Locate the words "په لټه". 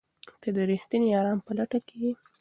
1.45-1.79